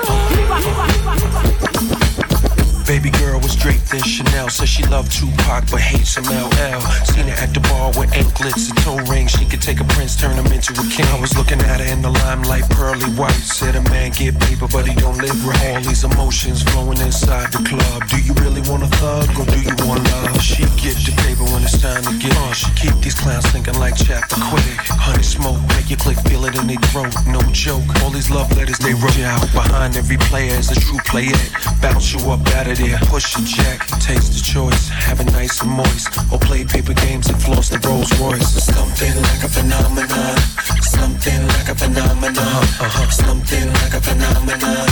In 3.93 4.01
Chanel. 4.04 4.49
Says 4.49 4.69
she 4.69 4.84
loved 4.88 5.12
Tupac 5.12 5.69
but 5.71 5.82
hates 5.82 6.15
some 6.15 6.25
LL. 6.25 6.82
Seen 7.06 7.27
her 7.27 7.38
at 7.39 7.54
the 7.54 7.62
bar 7.67 7.91
with 7.97 8.12
anklets 8.15 8.69
and 8.69 8.77
toe 8.80 8.99
rings. 9.12 9.32
She 9.32 9.45
could 9.45 9.62
take 9.62 9.80
a 9.80 9.88
prince, 9.95 10.15
turn 10.15 10.36
him 10.36 10.47
into 10.51 10.73
a 10.73 10.86
king. 10.89 11.06
I 11.12 11.19
was 11.19 11.36
looking 11.38 11.60
at 11.62 11.80
her 11.80 11.88
in 11.91 12.01
the 12.01 12.10
limelight, 12.10 12.69
pearly 12.71 13.10
white. 13.19 13.41
Said 13.43 13.75
a 13.75 13.84
man 13.89 14.12
get 14.12 14.39
paper, 14.39 14.67
but 14.71 14.88
he 14.88 14.95
don't 14.95 15.17
live 15.17 15.38
right. 15.45 15.75
All 15.75 15.82
these 15.82 16.04
emotions 16.04 16.63
flowing 16.63 16.99
inside 16.99 17.51
the 17.51 17.62
club. 17.67 18.08
Do 18.08 18.17
you 18.21 18.34
really 18.39 18.62
want 18.69 18.84
a 18.84 18.91
thug 18.99 19.27
or 19.39 19.45
do 19.45 19.60
you 19.60 19.75
want 19.88 20.04
love? 20.04 20.41
She 20.41 20.63
get 20.80 20.95
the 21.04 21.13
paper 21.27 21.43
when 21.51 21.63
it's 21.63 21.80
time 21.82 22.04
to 22.04 22.13
get 22.19 22.36
on. 22.38 22.54
She 22.54 22.69
keep 22.75 22.95
these 23.01 23.15
clowns 23.15 23.45
thinking 23.51 23.77
like 23.80 23.95
chapter 23.95 24.36
quick. 24.49 24.77
Honey 24.95 25.23
smoke, 25.23 25.60
make 25.75 25.89
you 25.89 25.97
click 25.97 26.17
feel 26.27 26.45
it 26.45 26.56
in 26.56 26.67
their 26.67 26.82
throat. 26.91 27.13
No 27.27 27.41
joke. 27.51 27.84
All 28.01 28.10
these 28.10 28.30
love 28.30 28.51
letters 28.56 28.77
they 28.80 28.93
wrote 28.93 29.17
you 29.17 29.25
out. 29.25 29.41
Behind 29.54 29.95
every 29.95 30.17
player 30.17 30.56
is 30.56 30.71
a 30.71 30.80
true 30.80 30.99
player. 31.06 31.36
Bounce 31.82 32.13
you 32.13 32.19
up 32.32 32.45
out 32.56 32.67
of 32.67 32.77
there, 32.77 32.97
push 33.10 33.36
your 33.36 33.45
jack, 33.45 33.80
taste 33.99 34.33
the 34.33 34.41
choice, 34.41 34.89
have 34.89 35.19
it 35.19 35.31
nice 35.31 35.61
and 35.61 35.71
moist, 35.71 36.09
or 36.31 36.39
play 36.39 36.63
paper 36.63 36.93
games 36.93 37.29
and 37.29 37.41
floss 37.41 37.69
the 37.69 37.79
Rolls 37.87 38.11
Royce. 38.19 38.63
Something 38.63 39.15
like 39.21 39.43
a 39.43 39.49
phenomenon, 39.49 40.37
something 40.81 41.47
like 41.47 41.69
a 41.69 41.75
phenomenon, 41.75 42.63
uh-huh. 42.81 43.09
something 43.09 43.67
like 43.81 43.93
a 43.93 44.01
phenomenon, 44.01 44.87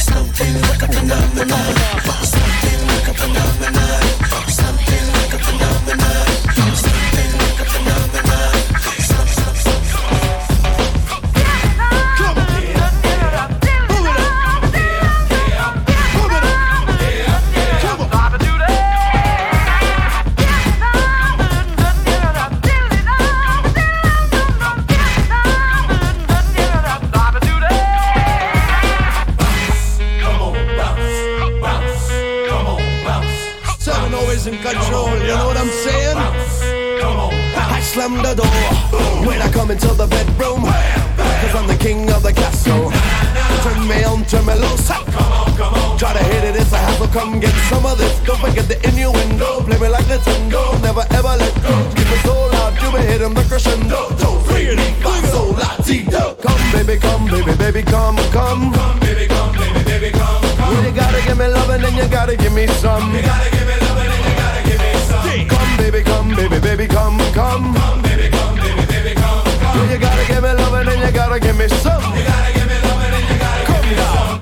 something 0.00 0.54
like 0.68 0.82
a 0.82 0.88
phenomenon, 0.92 1.52
uh-huh. 1.52 2.24
something 2.24 2.80
like 2.92 3.08
a 3.08 3.14
phenomenon, 3.14 4.02
uh-huh. 4.24 4.48
something 4.50 5.04
like 5.18 5.32
a 5.34 5.38
phenomenon, 5.38 7.03
into 39.74 39.92
the 39.94 40.06
bedroom, 40.06 40.62
cause 40.62 41.54
I'm 41.58 41.66
the 41.66 41.74
king 41.74 42.08
of 42.14 42.22
the 42.22 42.32
castle. 42.32 42.94
Turn 43.66 43.88
me 43.90 44.04
on, 44.04 44.22
turn 44.30 44.46
me 44.46 44.54
loose. 44.54 44.86
Come 44.86 45.02
on, 45.18 45.50
come 45.58 45.74
on. 45.74 45.98
Try 45.98 46.12
to 46.14 46.22
hit 46.30 46.44
it, 46.44 46.54
it's 46.54 46.70
a 46.70 46.78
hassle. 46.78 47.08
Come 47.08 47.40
get 47.40 47.50
some 47.66 47.84
of 47.84 47.98
this. 47.98 48.14
Don't 48.22 48.38
forget 48.38 48.68
the 48.70 48.78
innuendo. 48.86 49.66
Play 49.66 49.78
me 49.82 49.88
like 49.88 50.06
Nintendo. 50.06 50.62
Never 50.80 51.02
ever 51.10 51.34
let 51.42 51.54
go. 51.66 51.74
Keep 51.98 52.06
it 52.06 52.22
so 52.22 52.34
loud, 52.54 52.78
you 52.78 52.88
be 52.94 53.02
hitting 53.02 53.34
the 53.34 53.42
crescendo. 53.50 54.14
Two, 54.14 54.38
three, 54.46 54.78
five, 55.02 55.26
so 55.34 55.50
latido. 55.58 56.38
Come, 56.38 56.64
baby, 56.70 56.94
come, 57.00 57.26
baby, 57.26 57.54
baby, 57.58 57.82
come, 57.82 58.16
come. 58.30 58.70
Come, 58.70 59.00
baby, 59.00 59.26
come, 59.26 59.58
baby, 59.58 59.82
baby, 59.90 60.10
come, 60.14 60.42
come. 60.54 60.84
You 60.86 60.92
gotta 60.94 61.20
give 61.26 61.38
me 61.38 61.48
loving 61.50 61.82
and 61.82 61.96
you 61.96 62.06
gotta 62.06 62.36
give 62.36 62.54
me 62.54 62.68
some. 62.78 63.10
You 63.10 63.22
gotta 63.26 63.50
give 63.50 63.66
me 63.66 63.74
loving 63.82 64.06
and 64.06 64.22
you 64.22 64.34
gotta 64.38 64.62
give 64.70 64.78
me 64.78 64.92
some. 65.10 65.48
Come, 65.50 65.76
baby, 65.82 66.00
come, 66.06 66.28
baby, 66.30 66.58
baby, 66.62 66.86
come. 66.86 67.18
Come, 67.34 67.74
come, 67.74 68.03
You 69.74 69.98
gotta 69.98 70.24
give 70.26 70.42
me 70.42 70.52
loving 70.52 70.88
and 70.92 71.00
you 71.02 71.10
gotta 71.12 71.40
give 71.40 71.56
me 71.56 71.68
some. 71.68 72.02
You 72.16 72.24
gotta 72.24 72.52
give 72.54 72.66
me 72.66 72.78
loving 72.88 73.14
and 73.14 73.28
you 73.30 73.38
gotta 73.38 73.72
give 73.72 73.84
me 73.90 73.96
some. 73.96 74.33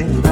Let's 0.00 0.29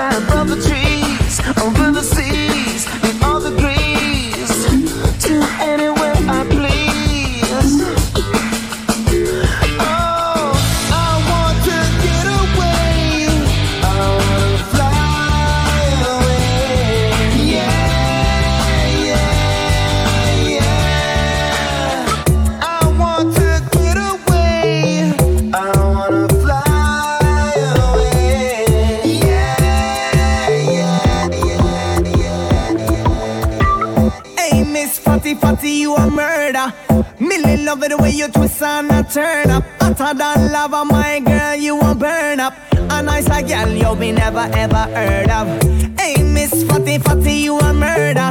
Above 0.00 0.48
the 0.48 0.56
trees, 0.66 1.40
way 38.00 38.10
you 38.10 38.28
twist 38.28 38.62
and 38.62 38.90
a 38.90 39.02
turn 39.02 39.50
up. 39.50 39.64
Hotter 39.80 40.14
than 40.18 40.52
lava, 40.52 40.84
my 40.84 41.20
girl, 41.20 41.54
you 41.54 41.78
a 41.80 41.94
burn 41.94 42.40
up. 42.40 42.54
A 42.72 43.02
nice 43.02 43.28
like 43.28 43.48
girl 43.48 43.68
you 43.68 43.94
be 43.96 44.12
never 44.12 44.48
ever 44.54 44.84
heard 44.94 45.30
of. 45.30 45.46
Hey, 45.98 46.22
Miss 46.22 46.64
Fatty 46.64 46.98
Fatty, 46.98 47.32
you 47.32 47.58
a 47.58 47.72
murder. 47.72 48.30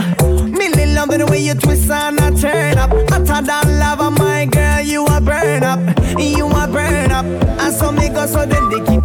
Millie 0.49 0.93
love 0.93 1.09
the 1.09 1.25
way 1.29 1.39
you 1.39 1.53
twist 1.53 1.89
and 1.89 2.19
a 2.19 2.31
turn 2.39 2.77
up. 2.77 2.89
Hotter 3.09 3.45
than 3.45 3.79
lava, 3.79 4.11
my 4.11 4.45
girl, 4.45 4.81
you 4.81 5.05
a 5.05 5.21
burn 5.21 5.63
up. 5.63 5.79
You 6.17 6.47
a 6.47 6.67
burn 6.67 7.11
up. 7.11 7.25
And 7.25 7.73
so 7.73 7.91
me 7.91 8.09
go 8.09 8.25
so 8.25 8.45
then 8.45 8.69
the 8.69 8.79
kitty 8.85 8.98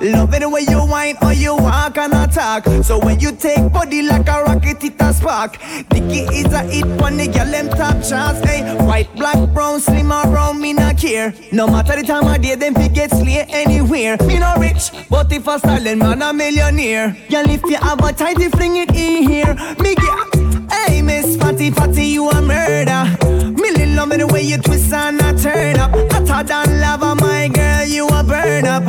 Love 0.00 0.34
it 0.34 0.40
the 0.40 0.48
way 0.48 0.62
you 0.68 0.78
whine 0.78 1.16
or 1.22 1.32
you 1.32 1.54
walk 1.56 1.98
and 1.98 2.12
attack. 2.12 2.64
So 2.84 2.98
when 2.98 3.18
you 3.20 3.32
take 3.32 3.72
body 3.72 4.02
like 4.02 4.28
a 4.28 4.42
rocket, 4.44 4.82
it 4.84 4.94
a 5.00 5.12
spark. 5.12 5.58
Dicky 5.90 6.20
is 6.34 6.52
a 6.52 6.62
hit 6.62 6.86
when 7.00 7.16
the 7.16 7.26
girl 7.26 7.50
them 7.50 7.68
top 7.68 8.02
chance. 8.02 8.38
Hey, 8.48 8.62
white, 8.84 9.12
black, 9.16 9.52
brown, 9.52 9.80
slim 9.80 10.12
or 10.12 10.24
brown, 10.24 10.60
me 10.60 10.72
not 10.72 10.98
care. 10.98 11.34
No 11.52 11.66
matter 11.66 11.96
the 11.96 12.06
time 12.06 12.26
of 12.26 12.40
day, 12.40 12.54
them 12.54 12.74
fi 12.74 12.88
get 12.88 13.10
slay 13.10 13.44
anywhere. 13.48 14.16
Me 14.26 14.38
no 14.38 14.54
rich, 14.58 14.90
but 15.10 15.32
if 15.32 15.46
a 15.46 15.58
silent 15.58 15.98
man 15.98 16.22
a 16.22 16.32
millionaire. 16.32 17.16
Girl, 17.28 17.50
if 17.50 17.62
you 17.64 17.76
have 17.76 18.04
a 18.04 18.12
tighty, 18.12 18.48
fling 18.48 18.76
it 18.76 18.90
in 18.90 19.28
here. 19.28 19.54
Me 19.80 19.94
get, 19.94 20.70
hey, 20.70 21.02
Miss 21.02 21.36
Fatty 21.36 21.70
Fatty, 21.70 22.04
you 22.06 22.28
a 22.28 22.40
murder. 22.40 23.04
Millie 23.50 23.94
love 23.94 24.10
the 24.10 24.26
way 24.26 24.42
you 24.42 24.58
twist 24.58 24.92
and 24.92 25.20
a 25.20 25.32
turn 25.40 25.76
up. 25.78 25.90
Hotter 26.12 26.46
than 26.46 26.80
lava, 26.80 27.14
my 27.16 27.48
girl, 27.48 27.84
you 27.84 28.06
a 28.08 28.22
burn 28.22 28.66
up. 28.66 28.84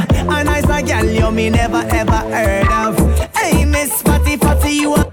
A 0.87 0.93
nice 0.93 1.03
a 1.03 1.03
girl, 1.03 1.13
you 1.13 1.31
me 1.31 1.49
never 1.49 1.83
ever 1.89 2.11
heard 2.11 2.67
of. 2.71 3.19
Hey, 3.35 3.65
Miss 3.65 4.01
Fatty 4.01 4.37
Fatty, 4.37 4.71
you 4.71 4.95
a 4.95 5.11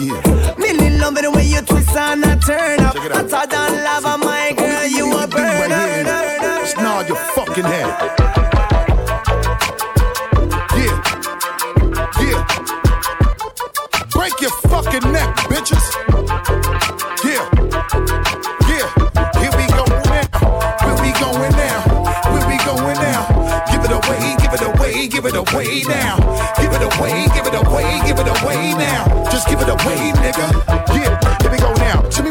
Yeah. 0.00 0.54
Millie 0.58 0.98
love 0.98 1.14
the 1.14 1.30
way 1.30 1.44
you 1.44 1.60
twist 1.62 1.96
and 1.96 2.24
a 2.24 2.36
turn 2.36 2.80
up. 2.80 2.94
I. 2.94 3.14
Hotter 3.14 3.46
than 3.50 3.84
lava, 3.84 4.18
my 4.18 4.52
girl, 4.56 4.86
you 4.86 5.18
a 5.18 5.26
burn 5.26 5.72
up. 5.72 6.60
Just 6.62 6.76
nod 6.76 7.08
your 7.08 7.16
fucking 7.16 7.64
head. 7.64 7.86
Yeah. 10.76 11.02
Yeah. 12.20 12.46
Break 14.10 14.40
your 14.40 14.50
fucking 14.70 15.12
neck, 15.12 15.36
bitches. 15.50 16.75
Now. 25.84 26.16
Give 26.60 26.72
it 26.72 26.82
away, 26.82 27.26
give 27.34 27.46
it 27.46 27.54
away, 27.54 28.00
give 28.06 28.18
it 28.18 28.42
away 28.42 28.74
now. 28.74 29.24
Just 29.30 29.48
give 29.48 29.60
it 29.60 29.68
away, 29.68 30.12
nigga. 30.22 30.65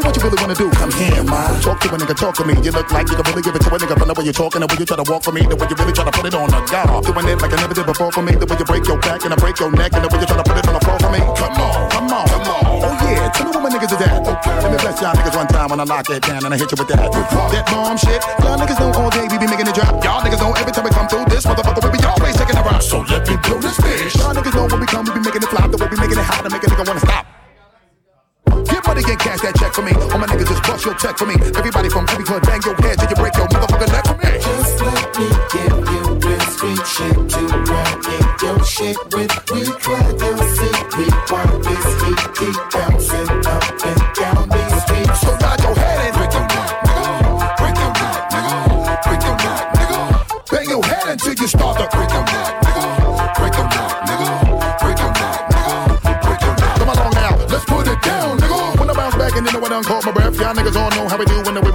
What 0.06 0.14
you 0.14 0.22
really 0.22 0.38
wanna 0.38 0.54
do? 0.54 0.70
Come 0.70 0.92
here, 0.94 1.22
ma. 1.26 1.50
Talk 1.58 1.82
to 1.82 1.90
a 1.90 1.98
nigga, 1.98 2.14
talk 2.14 2.34
to 2.38 2.44
me. 2.46 2.54
You 2.62 2.70
look 2.70 2.90
like 2.94 3.10
you 3.10 3.16
can 3.18 3.26
really 3.26 3.42
give 3.42 3.54
it 3.58 3.62
to 3.66 3.70
a 3.74 3.78
nigga 3.78 3.98
from 3.98 4.08
the 4.08 4.14
way 4.14 4.24
you're 4.24 4.32
talking, 4.32 4.62
the 4.62 4.70
way 4.70 4.78
you 4.78 4.86
try 4.86 4.96
to 4.96 5.06
walk 5.10 5.22
for 5.26 5.32
me, 5.34 5.42
the 5.42 5.58
way 5.58 5.66
you 5.66 5.76
really 5.76 5.92
try 5.92 6.06
to 6.06 6.14
put 6.14 6.24
it 6.24 6.34
on 6.34 6.46
the 6.46 6.60
guard. 6.70 7.02
Doing 7.02 7.26
it 7.26 7.42
like 7.42 7.52
I 7.52 7.58
never 7.58 7.74
did 7.74 7.86
before 7.86 8.12
for 8.14 8.22
me, 8.22 8.32
the 8.38 8.46
way 8.46 8.56
you 8.56 8.64
break 8.64 8.86
your 8.86 8.98
back 9.02 9.26
and 9.26 9.34
I 9.34 9.36
break 9.36 9.58
your 9.58 9.70
neck, 9.74 9.92
and 9.98 10.02
the 10.06 10.08
way 10.08 10.22
you 10.22 10.28
try 10.30 10.38
to 10.38 10.46
put 10.46 10.56
it 10.56 10.66
on 10.70 10.74
the 10.78 10.82
floor 10.86 10.98
for 11.02 11.10
me. 11.10 11.20
Come 11.34 11.58
on, 11.58 11.90
come 11.90 12.08
on, 12.14 12.24
come 12.30 12.46
on. 12.46 12.62
Oh 12.86 12.94
yeah, 13.02 13.34
tell 13.34 13.50
me 13.50 13.58
what 13.58 13.62
my 13.66 13.70
niggas 13.74 13.90
is 13.90 14.00
at. 14.00 14.22
Okay. 14.22 14.56
Let 14.62 14.70
me 14.70 14.78
bless 14.78 14.96
y'all 15.02 15.16
niggas 15.18 15.34
one 15.34 15.50
time 15.50 15.68
when 15.74 15.80
I 15.82 15.84
lock 15.84 16.06
it 16.06 16.22
down 16.22 16.44
and 16.46 16.54
I 16.54 16.56
hit 16.56 16.70
you 16.70 16.78
with 16.78 16.88
that. 16.94 17.10
That 17.10 17.64
bomb 17.66 17.98
shit. 17.98 18.22
Y'all 18.46 18.54
niggas 18.54 18.78
know 18.78 18.94
all 18.94 19.10
day 19.10 19.26
we 19.26 19.36
be 19.42 19.50
making 19.50 19.66
it 19.66 19.74
drop. 19.74 19.98
Y'all 20.06 20.22
niggas 20.22 20.38
know 20.38 20.54
every 20.54 20.70
time 20.70 20.86
we 20.86 20.92
come 20.94 21.08
through 21.10 21.26
this 21.26 21.42
motherfucker 21.42 21.82
we 21.82 21.98
be 21.98 22.04
always 22.06 22.36
taking 22.38 22.56
a 22.56 22.62
rock. 22.62 22.78
So 22.82 23.02
let 23.10 23.26
me 23.26 23.34
blow 23.42 23.58
this 23.58 23.74
bitch. 23.82 24.14
Y'all 24.22 24.30
niggas 24.30 24.54
know 24.54 24.70
when 24.70 24.78
we 24.78 24.86
come 24.86 25.02
we 25.02 25.18
be 25.18 25.22
making 25.26 25.42
it 25.42 25.50
flop. 25.50 25.66
The 25.74 25.78
way 25.82 25.88
we 25.90 25.98
making 25.98 26.18
it 26.18 26.26
hot 26.30 26.46
to 26.46 26.50
make 26.50 26.62
a 26.62 26.70
nigga 26.70 26.86
wanna 26.86 27.02
stop. 27.02 27.25
Money, 28.96 29.08
get 29.08 29.18
cash 29.18 29.40
that 29.42 29.54
check 29.56 29.74
for 29.74 29.82
me. 29.82 29.92
All 29.92 30.16
my 30.16 30.26
niggas 30.26 30.48
just 30.48 30.62
bust 30.62 30.86
your 30.86 30.94
check 30.94 31.18
for 31.18 31.26
me. 31.26 31.34
Everybody 31.52 31.90
from 31.90 32.08
every 32.08 32.24
hood, 32.24 32.40
bang 32.48 32.62
your 32.64 32.72
head 32.80 32.96
till 32.96 33.10
you 33.12 33.16
break 33.16 33.36
your 33.36 33.44
motherfucking 33.52 33.92
neck 33.92 34.06
for 34.08 34.16
me. 34.16 34.40
Just 34.40 34.80
let 34.80 35.04
me 35.20 35.28
give 35.52 35.76
you 35.92 36.02
real 36.16 36.40
street 36.56 36.80
shit 36.88 37.12
to 37.12 37.44
in 38.16 38.24
your 38.40 38.64
shit 38.64 38.96
with. 39.12 39.36
We 39.52 39.68
try 39.84 40.00
to 40.00 40.30
see 40.56 40.76
we 40.96 41.12
want 41.28 41.60
this 41.60 41.88
heat 42.08 42.22
keep 42.40 42.56
bouncing 42.72 42.95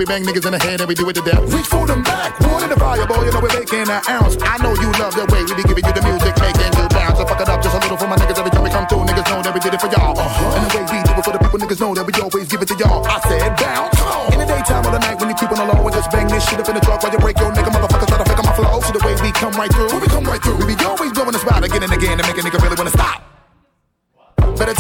we 0.02 0.06
bang 0.10 0.26
niggas 0.26 0.50
in 0.50 0.54
the 0.58 0.58
head 0.58 0.82
and 0.82 0.90
we 0.90 0.98
do 0.98 1.06
it 1.06 1.14
to 1.14 1.22
death. 1.22 1.38
Reach 1.54 1.70
for 1.70 1.86
them 1.86 2.02
back, 2.02 2.34
one 2.42 2.66
in 2.66 2.74
the 2.74 2.80
fire, 2.82 3.06
boy, 3.06 3.22
you 3.22 3.30
know 3.30 3.38
we're 3.38 3.54
making 3.54 3.86
an 3.86 4.02
ounce. 4.10 4.34
I 4.42 4.58
know 4.58 4.74
you 4.82 4.90
love 4.98 5.14
the 5.14 5.30
way 5.30 5.46
we 5.46 5.54
be 5.54 5.62
giving 5.62 5.86
you 5.86 5.94
the 5.94 6.02
music, 6.02 6.34
making 6.42 6.74
you 6.74 6.90
bounce. 6.90 7.22
So 7.22 7.24
fuck 7.30 7.38
it 7.38 7.46
up 7.46 7.62
just 7.62 7.78
a 7.78 7.80
little 7.86 8.02
for 8.02 8.10
my 8.10 8.18
niggas 8.18 8.34
every 8.42 8.50
time 8.50 8.66
we 8.66 8.74
come 8.74 8.90
through. 8.90 9.06
Niggas 9.06 9.30
know 9.30 9.46
that 9.46 9.54
we 9.54 9.62
did 9.62 9.78
it 9.78 9.82
for 9.82 9.94
y'all. 9.94 10.18
Uh-huh. 10.18 10.58
And 10.58 10.66
the 10.66 10.70
way 10.74 10.84
we 10.90 10.98
do 11.06 11.14
it 11.14 11.22
for 11.22 11.34
the 11.38 11.38
people, 11.38 11.60
niggas 11.62 11.80
know 11.86 11.94
that 11.94 12.06
we 12.10 12.14
always 12.18 12.48
give 12.50 12.62
it 12.66 12.70
to 12.74 12.76
y'all. 12.82 13.06
I 13.06 13.22
said 13.30 13.54
bounce. 13.62 13.94
In 14.34 14.38
the 14.42 14.48
daytime 14.50 14.84
or 14.90 14.92
the 14.98 15.02
night 15.06 15.22
when 15.22 15.30
you 15.30 15.38
keep 15.38 15.54
on 15.54 15.60
the 15.62 15.68
low 15.70 15.86
and 15.86 15.94
just 15.94 16.10
bang 16.10 16.26
this 16.26 16.42
shit 16.50 16.58
up 16.58 16.66
in 16.66 16.74
the 16.74 16.82
truck 16.82 16.98
while 17.06 17.14
you 17.14 17.22
break 17.22 17.38
your 17.38 17.54
nigga 17.54 17.70
motherfuckers 17.70 18.10
try 18.10 18.18
to 18.18 18.26
fake 18.26 18.42
on 18.42 18.46
my 18.50 18.56
flow. 18.58 18.82
See 18.82 18.98
the 18.98 19.04
way 19.06 19.14
we 19.22 19.30
come 19.38 19.54
right 19.54 19.70
through. 19.70 20.02
We 20.02 20.10
come 20.10 20.26
right 20.26 20.42
through. 20.42 20.58
We 20.66 20.74
be 20.74 20.82
always 20.82 21.14
blowing 21.14 21.38
the 21.38 21.42
spot 21.46 21.62
again 21.62 21.86
and 21.86 21.94
again 21.94 22.18
to 22.18 22.26
make 22.26 22.38
a 22.38 22.42
nigga 22.42 22.58
really 22.58 22.74
wanna 22.74 22.90
stop. 22.90 23.21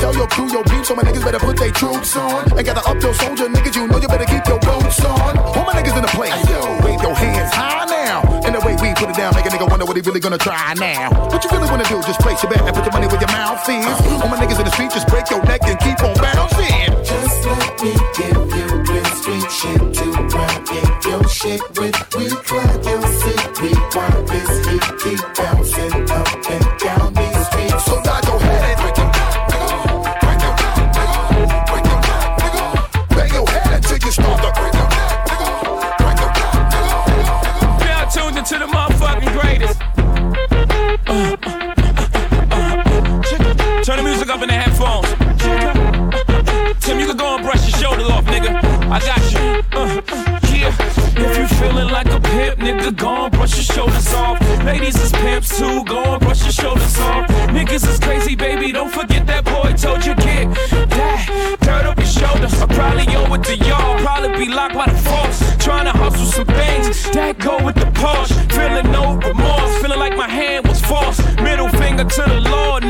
Tell 0.01 0.15
your 0.17 0.25
crew, 0.25 0.49
your 0.49 0.63
peeps, 0.63 0.87
so 0.87 0.95
my 0.95 1.03
niggas 1.03 1.23
better 1.23 1.37
put 1.37 1.57
their 1.61 1.69
troops 1.69 2.17
on. 2.17 2.57
And 2.57 2.65
gotta 2.65 2.81
up 2.89 2.97
your 3.03 3.13
soldier, 3.13 3.45
niggas, 3.45 3.75
you 3.75 3.85
know 3.85 4.01
you 4.01 4.07
better 4.07 4.25
keep 4.25 4.41
your 4.49 4.57
boots 4.57 4.97
on. 5.05 5.37
All 5.37 5.61
my 5.63 5.77
niggas 5.77 5.93
in 5.93 6.01
the 6.01 6.09
place, 6.17 6.33
yo, 6.49 6.57
wave 6.81 6.99
your 7.05 7.13
hands 7.13 7.53
high 7.53 7.85
now. 7.85 8.25
And 8.41 8.55
the 8.55 8.61
way 8.65 8.73
we 8.81 8.97
put 8.97 9.13
it 9.13 9.15
down, 9.15 9.35
make 9.35 9.45
a 9.45 9.49
nigga 9.49 9.69
wonder 9.69 9.85
what 9.85 9.95
he 9.95 10.01
really 10.01 10.19
gonna 10.19 10.39
try 10.39 10.73
now. 10.73 11.13
What 11.29 11.43
you 11.45 11.51
really 11.51 11.69
wanna 11.69 11.85
do, 11.85 12.01
just 12.01 12.19
place 12.19 12.41
your 12.41 12.49
bet 12.49 12.65
and 12.65 12.73
put 12.73 12.83
your 12.83 12.93
money 12.97 13.05
where 13.05 13.21
your 13.21 13.29
mouth 13.29 13.61
is. 13.69 13.85
All 14.17 14.27
my 14.27 14.41
niggas 14.41 14.57
in 14.57 14.65
the 14.65 14.73
street, 14.73 14.89
just 14.89 15.07
break 15.07 15.29
your 15.29 15.43
neck 15.45 15.61
and 15.69 15.77
keep 15.77 16.01
on 16.01 16.17
bouncing. 16.17 16.89
Just 17.05 17.45
let 17.45 17.69
me 17.85 17.93
give 18.17 18.41
you 18.57 18.67
real 18.81 19.05
street 19.21 19.49
shit 19.53 19.81
to 20.01 20.05
run 20.33 20.57
in 20.81 20.89
your 21.05 21.23
shit 21.29 21.61
with. 21.77 21.93
We 22.17 22.25
try 22.41 22.73
to 22.73 22.95
see 23.21 23.37
we 23.61 23.69
want 23.93 24.25
this 24.33 24.51
keep 24.97 25.21
bouncing 25.37 26.09
up 26.09 26.30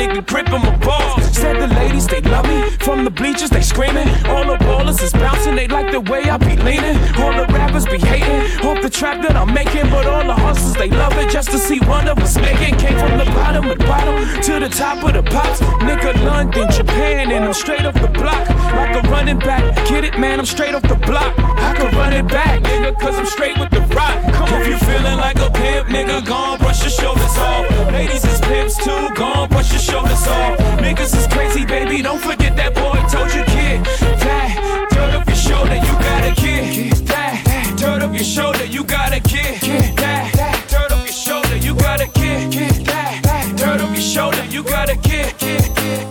nigga, 0.02 0.26
gripping 0.26 0.62
my 0.62 0.76
balls. 0.78 1.24
Said 1.36 1.58
the 1.58 1.68
ladies, 1.68 2.08
they 2.08 2.22
love 2.22 2.48
me. 2.48 2.70
From 2.80 3.04
the 3.04 3.10
bleachers, 3.10 3.50
they 3.50 3.62
screaming. 3.62 4.08
All 4.26 4.46
the 4.46 4.58
ballers 4.66 5.02
is 5.02 5.14
bouncing, 5.14 5.41
they 5.58 5.68
like 5.68 5.92
the 5.92 6.02
way 6.02 6.24
I 6.24 6.38
be 6.38 6.56
leaning. 6.58 6.98
All 7.20 7.34
the 7.34 7.46
rappers 7.54 7.86
be 7.86 7.98
hating 7.98 8.66
off 8.66 8.82
the 8.82 8.90
trap 8.90 9.22
that 9.24 9.36
I'm 9.36 9.54
making. 9.54 9.90
But 9.90 10.06
all 10.08 10.24
the 10.24 10.34
hustlers, 10.34 10.76
they 10.76 10.90
love 10.90 11.14
it 11.18 11.30
just 11.30 11.52
to 11.52 11.58
see 11.58 11.80
one 11.80 12.08
of 12.08 12.18
us 12.20 12.36
making. 12.38 12.76
Came 12.78 12.98
from 12.98 13.18
the 13.18 13.26
bottom 13.26 13.70
of 13.70 13.78
the 13.78 13.86
bottom 13.86 14.16
to 14.44 14.60
the 14.60 14.70
top 14.70 15.04
of 15.04 15.14
the 15.14 15.24
pops. 15.24 15.60
Nigga, 15.86 16.14
London, 16.26 16.70
Japan, 16.72 17.32
and 17.32 17.46
I'm 17.46 17.54
straight 17.54 17.86
off 17.86 17.96
the 17.96 18.08
block. 18.08 18.48
Like 18.50 18.96
a 19.04 19.08
running 19.10 19.40
back. 19.40 19.64
Get 19.88 20.04
it, 20.04 20.18
man, 20.20 20.40
I'm 20.40 20.46
straight 20.46 20.74
off 20.74 20.84
the 20.84 20.96
block. 20.96 21.34
I 21.38 21.76
can 21.76 21.96
run 21.98 22.14
it 22.14 22.28
back, 22.28 22.62
nigga, 22.62 22.98
cause 23.00 23.18
I'm 23.18 23.26
straight 23.26 23.58
with 23.60 23.70
the 23.70 23.82
rock. 23.96 24.18
Come 24.34 24.50
if 24.62 24.68
you 24.68 24.78
feeling 24.78 25.18
like 25.18 25.38
a 25.38 25.50
pimp, 25.52 25.88
nigga, 25.88 26.26
go 26.26 26.34
on, 26.34 26.60
brush 26.60 26.82
your 26.82 26.90
shoulders 26.90 27.38
off. 27.38 27.70
Ladies 27.92 28.26
is 28.26 28.42
pimps 28.42 28.78
too, 28.78 29.10
go 29.16 29.26
on, 29.26 29.50
brush 29.50 29.72
your 29.72 29.80
shoulders 29.80 30.28
off. 30.28 30.58
Niggas 30.80 31.16
is 31.18 31.28
crazy, 31.28 31.66
baby, 31.66 32.02
don't 32.02 32.20
forget 32.20 32.56
that 32.56 32.74
boy 32.74 33.02
told 33.12 33.34
you, 33.34 33.44
kid. 33.46 33.84
That 34.24 34.88
dirt 34.92 35.16
off 35.16 35.28
your 35.28 35.36
shoulder, 35.52 35.76
you 35.76 35.94
gotta 36.00 36.32
get. 36.42 37.06
That 37.08 37.76
dirt 37.78 38.02
off 38.04 38.14
your 38.14 38.24
shoulder, 38.24 38.66
you 38.66 38.84
gotta 38.84 39.20
get. 39.20 39.62
That 39.98 40.66
dirt 40.70 40.92
off 40.92 41.06
your 41.06 41.14
shoulder, 41.14 41.58
you 41.58 41.76
gotta 41.76 42.08
get. 42.08 42.86
That 42.86 43.54
dirt 43.58 43.82
off 43.82 43.92
your 43.92 44.02
shoulder, 44.02 44.46
you 44.46 44.64
gotta 44.64 44.96
get. 44.96 45.38
get, 45.40 46.11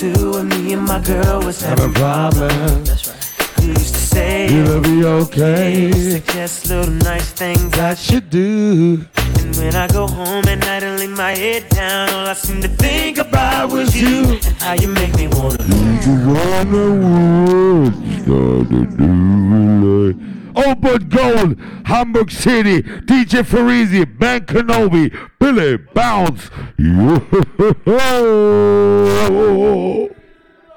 to 0.00 0.30
when 0.32 0.48
me 0.48 0.72
and 0.72 0.82
my 0.86 0.98
girl 1.00 1.42
was 1.42 1.60
having 1.60 1.92
problems. 1.92 2.88
That's 2.88 3.06
right. 3.06 3.62
You 3.62 3.72
used 3.74 3.94
to 3.94 4.00
say 4.00 4.46
It'll 4.46 4.80
be 4.80 5.04
okay. 5.04 5.92
Suggest 5.92 6.70
little 6.70 6.90
nice 6.90 7.30
things 7.32 7.78
I 7.78 7.94
should 7.94 8.30
do. 8.30 9.04
And 9.16 9.54
when 9.56 9.76
I 9.76 9.86
go 9.88 10.06
home 10.06 10.48
at 10.48 10.60
night 10.60 10.82
and 10.84 10.98
lay 10.98 11.06
my 11.06 11.32
head 11.32 11.68
down, 11.68 12.08
all 12.14 12.26
I 12.26 12.32
seem 12.32 12.62
to 12.62 12.68
think 12.68 13.18
about 13.18 13.72
was 13.72 13.94
you 13.94 14.24
and 14.24 14.56
how 14.62 14.72
you 14.72 14.88
make 14.88 15.14
me 15.16 15.28
wanna. 15.28 15.58
Oh, 18.32 20.29
but 20.54 21.08
gold, 21.08 21.58
Hamburg 21.84 22.30
City, 22.30 22.82
DJ 22.82 23.42
Farizi, 23.44 24.04
Ben 24.18 24.40
Kenobi, 24.46 25.10
Billy 25.38 25.76
Bounce. 25.76 26.50